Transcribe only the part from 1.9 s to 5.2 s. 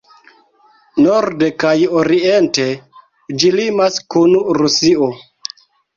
oriente ĝi limas kun Rusio.